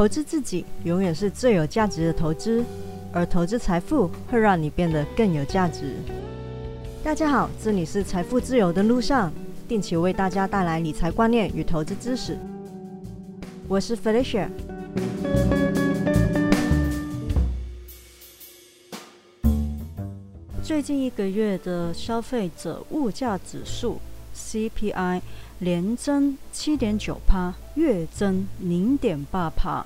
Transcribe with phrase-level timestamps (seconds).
[0.00, 2.64] 投资自己永远是最有价值的投资，
[3.12, 5.94] 而投资财富会让你变得更有价值。
[7.04, 9.30] 大家好，这里是财富自由的路上，
[9.68, 12.38] 定期为大家带来理财观念与投资知识。
[13.68, 14.48] 我是 Felicia。
[20.62, 23.98] 最近一个月的消费者物价指数
[24.40, 25.20] CPI。
[25.62, 29.84] 年增七点九帕，月增零点八帕，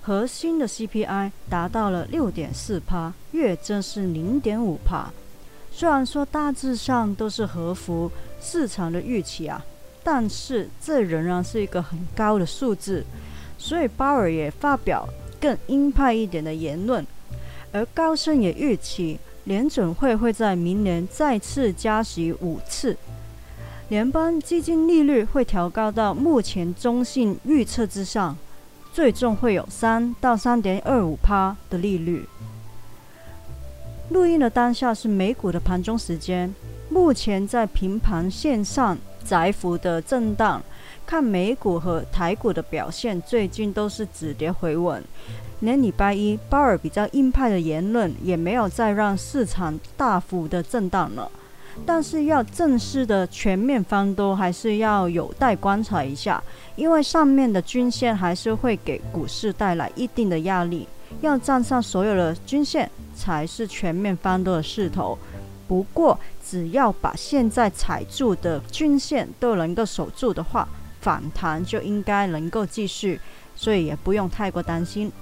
[0.00, 5.12] 核心的 CPI 达到了六点四帕，月增是零点五帕。
[5.72, 8.08] 虽然说大致上都是合乎
[8.40, 9.64] 市场的预期啊，
[10.04, 13.04] 但是这仍然是一个很高的数字。
[13.58, 15.08] 所以鲍尔也发表
[15.40, 17.04] 更鹰派一点的言论，
[17.72, 22.96] 而高盛也预期联准会会在明年再次加息五次。
[23.88, 28.36] 联邦基金利率会调高到目前中性预测之上，
[28.92, 32.26] 最终会有三到三点二五趴的利率。
[34.10, 36.52] 录音的当下是美股的盘中时间，
[36.88, 40.60] 目前在平盘线上窄幅的震荡。
[41.06, 45.00] 看美股和台股的表现，最近都是止跌回稳。
[45.60, 51.30] 连礼拜一鲍尔比较鹰派的言论，也没有再让市场大幅的震荡了。
[51.84, 56.42] 但是要正式的全面翻多，还是要有待观察一下，
[56.74, 60.88] 因为上面的均线还是会给股市带来一定的压力，
[61.20, 65.18] 要站上所有的均线才是全面翻多的势头。
[65.68, 70.66] 不过只要把现在踩住的均线都能够守住的话，
[71.00, 73.20] 反弹就应该能够继续，
[73.54, 75.12] 所以也不用太过担心。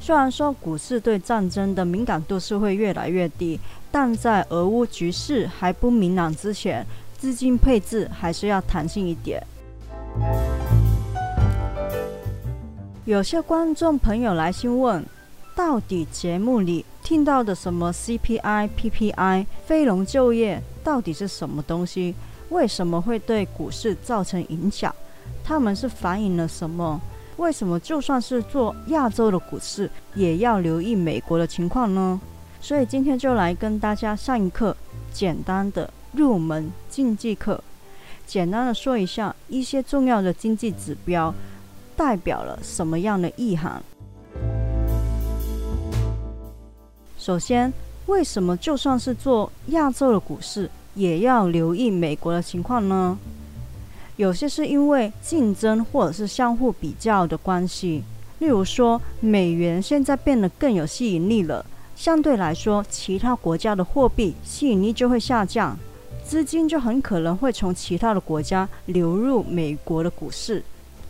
[0.00, 3.58] 虽然说股市对战争的敏感度是会越来越低。
[3.96, 6.84] 但在俄乌局势还不明朗之前，
[7.16, 9.40] 资金配置还是要弹性一点。
[13.04, 15.06] 有些观众朋友来信问，
[15.54, 22.16] 到底节目里听到的什么 CPI、PPI、非农就业到底是什么东西？
[22.48, 24.92] 为什么会对股市造成影响？
[25.44, 27.00] 他们是反映了什么？
[27.36, 32.20] 为什么就算是做亚洲的股市，也要留意美国的情况呢？
[32.60, 34.76] 所以今天就来跟大家上一课
[35.12, 37.62] 简单的入门经济课，
[38.26, 41.34] 简单的说一下一些重要的经济指标
[41.96, 43.82] 代表了什么样的意涵。
[47.18, 47.72] 首先，
[48.06, 53.18] 为什么就算是做亚洲的股市，也要留意美国的情况呢？
[54.16, 58.02] 有些是因为竞争或者是相互比较的关系，
[58.38, 61.64] 例如说美元现在变得更有吸引力了。
[61.96, 65.76] 相对来说，其他国家的货币吸引力就会下降，
[66.24, 70.62] 资金就很可能会从其他的国家流入美国的股市。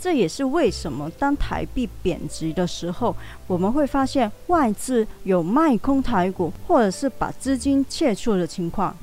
[0.00, 3.14] 这也是为什么当台币贬值的时候，
[3.48, 8.96] 我们会发现外资有卖空台股，或者是把资金撤出的情况。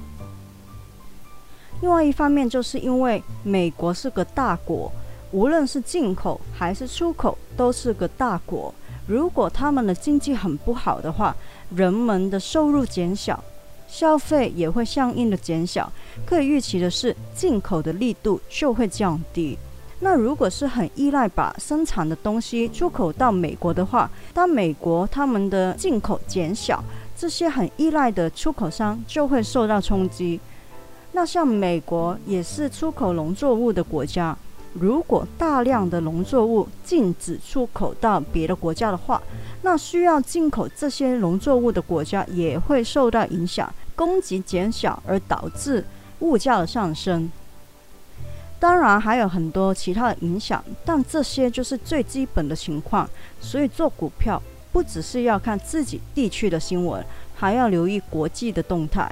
[1.81, 4.91] 另外一方面，就是因为美国是个大国，
[5.31, 8.73] 无论是进口还是出口，都是个大国。
[9.07, 11.35] 如果他们的经济很不好的话，
[11.75, 13.43] 人们的收入减小，
[13.87, 15.91] 消费也会相应的减小。
[16.25, 19.57] 可以预期的是，进口的力度就会降低。
[19.99, 26.83] 那如果是很依赖把生产的东西出口到美国的话，当美国他们的进口减小，
[27.15, 30.39] 这些很依赖的出口商就会受到冲击。
[31.15, 34.37] 那像美国也是出口农作物的国家。
[34.73, 39.23] 如果大量的农作物禁止出口到别的国家的话，
[39.61, 45.85] 那需要进口这些农作物的国家也会受到影响，供给减小而导致
[46.19, 47.31] 物价的上升。
[48.59, 53.09] 当然还有很多其他的影响，但这些就是最基本的情况。
[53.39, 54.41] 所以做股票
[54.73, 57.01] 不只是要看自己地区的新闻，
[57.33, 59.09] 还要留意国际的动态。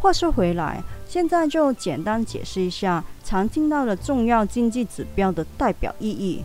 [0.00, 0.82] 话说回来。
[1.06, 6.44] 现在就简单解释一下常听到的重要经济指标的代表意义。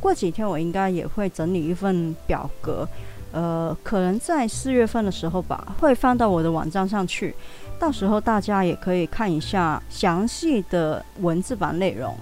[0.00, 2.88] 过几天我应该也会整理一份表格，
[3.30, 7.32] 呃，可能在四月份的时候吧，会放到我的网站上去，
[7.78, 12.12] 到时候大家也可以看一下详细的文字版内容。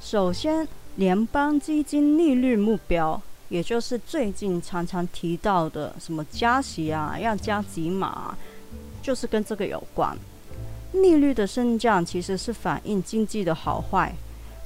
[0.00, 0.66] 首先，
[0.96, 3.20] 联邦基金利率目标。
[3.50, 8.34] 也就是最近常常提到的什么加息啊，要加几码，
[9.02, 10.16] 就是跟这个有关。
[10.92, 14.14] 利率的升降其实是反映经济的好坏，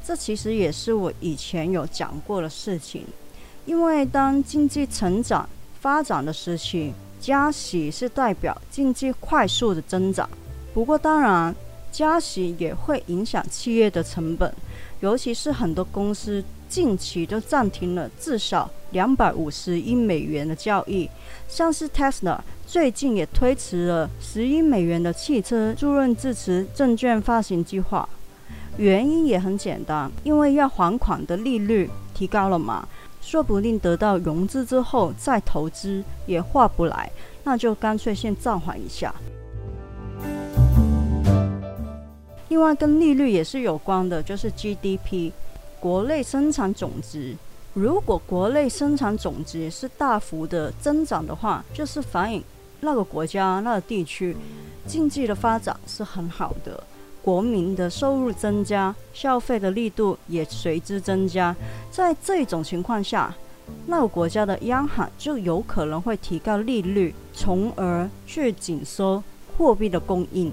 [0.07, 3.05] 这其实也是我以前有讲过的事情。
[3.67, 5.49] 因为当经济成长
[5.81, 10.29] 发展的时期，加息是代表经济快速的增长。
[10.75, 11.55] 不过当然，
[11.91, 14.55] 加息也会影响企业的成本。
[15.01, 16.43] 尤其是很多公司
[16.75, 21.09] 近期都暂停了至少两百五十亿美元的交易，
[21.47, 22.37] 像是 Tesla
[22.67, 28.09] 最近也推迟了十亿美元的汽车租赁支持证券发行计划。
[28.77, 32.89] 原因也很简单，因为要还款的利率提高了嘛，
[33.23, 37.09] 说不定得到融资之后再投资也划不来，
[37.45, 39.15] 那就干脆先暂缓一下。
[42.49, 45.31] 另外，跟利率也是有关的，就是 GDP，
[45.85, 47.37] 国内生产总值。
[47.75, 52.43] 如果国内生产总值是大幅的增长的话，就是反映
[52.81, 54.35] 那个国家、那个地区
[54.87, 56.83] 经济的发展是很好的，
[57.23, 61.55] 国民的收入增加，消费的力度也随之增加。
[61.91, 63.35] 在这种情况下，
[63.87, 69.23] 那个国家的央行就有可能会提高利率，从而去紧缩
[69.59, 70.51] 货币的供应。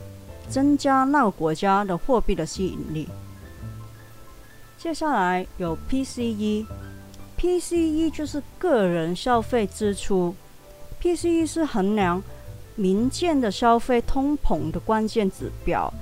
[0.50, 3.07] 增加那个国家的货币的吸引力。
[4.81, 6.66] 接下来有 PCE，PCE
[8.10, 10.33] 就是个人消费支出
[11.00, 12.19] ，PCE 是衡量
[12.75, 15.94] 民间的消费通膨的关键指标。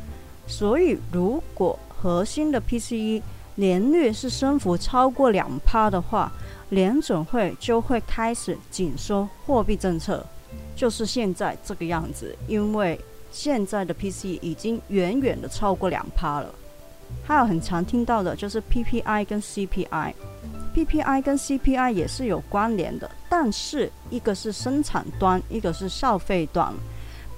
[0.48, 3.22] 所以，如果核心的 PCE
[3.56, 6.32] 年率是升幅超过两趴的话，
[6.70, 10.26] 联准会就会开始紧缩货币政策，
[10.74, 12.98] 就是现在这个样子，因为。
[13.32, 16.52] 现在的 PCE 已经远远的超过两趴了，
[17.24, 26.74] 还有很常听到的就是 PPI 跟 CPI，PPI 跟 CPI 也是有关联的，但是一个是生产端，一个是消费端。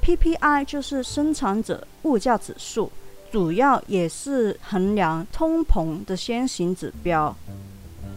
[0.02, 2.92] PPI 就是生产者物价指数，
[3.32, 7.36] 主要也是衡量通膨的先行指标，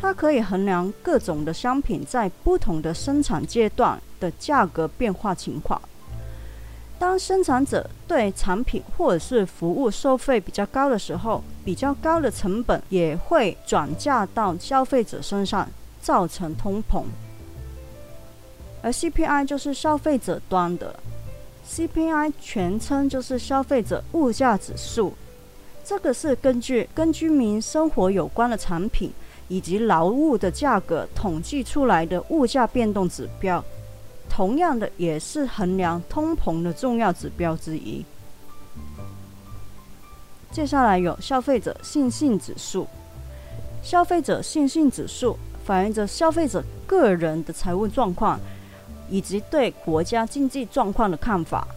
[0.01, 5.81] 它可以衡量各种的商品在不同的生产阶段的价格变化情况。
[7.05, 15.69] 当生产者对产品或者是服务收费比较高的时候，比较高的成本也会转嫁到消费者身上，
[16.01, 17.03] 造成通膨。
[18.81, 20.99] 而 CPI 就是消费者端的
[21.69, 25.13] ，CPI 全称就是消费者物价指数，
[25.85, 29.13] 这个是根据跟居民生活有关的产品
[29.49, 33.63] 以及劳务的价格统计出来的物价变动指标。
[34.35, 38.05] 同样的，也是衡量通膨的重要指标之一。
[40.51, 42.89] 接下来有消费者信心指数，
[43.81, 48.41] 消费者信心指数反映着消费者个人的财务状况
[49.09, 51.69] 以及对国家经济状况的看法，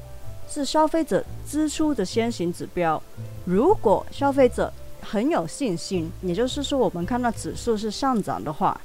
[0.49, 2.99] 是消费者支出的先行指标。
[3.45, 8.81] 如果消费者很有信心，也就是说我们看到指数是上涨的话。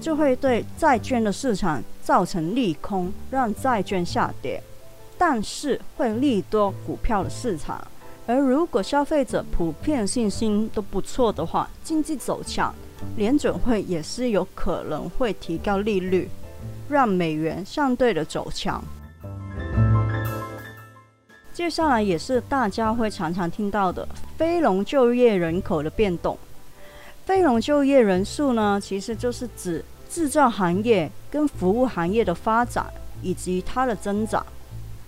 [0.00, 4.62] 就会对债券的市场造成利空，让债券下跌，
[5.18, 7.86] 但是会利多股票的市场。
[8.26, 12.74] 而如果消费者普遍信心都不错的话，经济走强，
[13.16, 16.28] 联准会也是有可能会提高利率，
[16.88, 18.82] 让美元相对的走强。
[21.52, 24.06] 接下来也是大家会常常听到的
[24.36, 26.36] 非农就业人口的变动。
[27.26, 32.86] 非农就业人数呢，其实就是指制造行业跟服务行业的发展
[33.20, 34.46] 以及它的增长。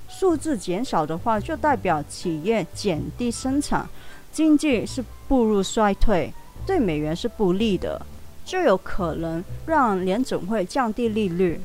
[0.09, 3.89] 数字减少的话，就代表企业减低生产，
[4.33, 6.33] 经济是步入衰退，
[6.67, 8.05] 对美元是不利的，
[8.45, 11.61] 就有可能让联总会降低利率。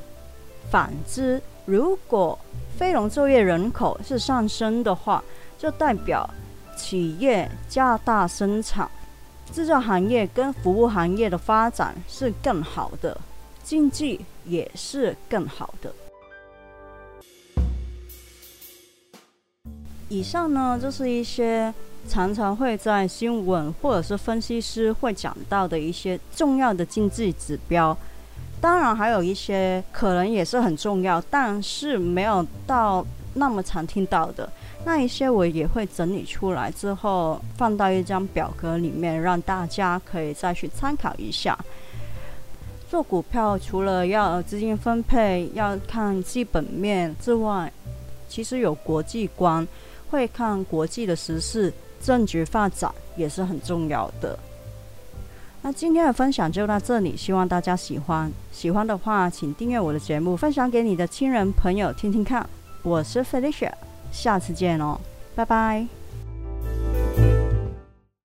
[0.69, 2.37] 反之，如果
[2.77, 5.23] 非农就业人口是上升的话，
[5.57, 6.29] 就代表
[6.77, 8.87] 企业加大生产。
[9.51, 13.19] 制造行业跟服务行业的发展是更好的，
[13.63, 15.93] 经济也是更好的。
[20.09, 21.73] 以上呢，就是一些
[22.07, 27.97] 常常会在新闻或者是分析师会讲到的一些重要的经济指标。
[28.61, 34.49] 当然，还有一些可能也是很重要，但是没有到那么常听到的。
[34.85, 41.57] 那一些我也会整理出来之后放到一张表格里面，让大家可以再去参考一下。
[42.89, 47.71] 做股票除了要资金分配、要看基本面之外，
[48.29, 49.67] 其实有国际观，
[50.11, 54.37] 会看国际的时事、政局发展也是很重要的。
[55.63, 58.31] 那今天的分享就到这里，希望大家喜欢。
[58.51, 62.47] 喜欢的话，请订阅我的节目，分享给你的亲人朋友听听看。
[62.83, 63.71] 我是 Felicia。
[64.11, 64.99] 下次见哦，
[65.35, 66.02] 拜拜。